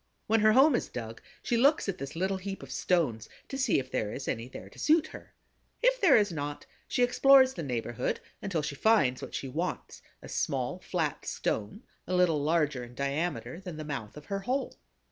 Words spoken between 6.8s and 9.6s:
she explores the neighborhood until she finds what she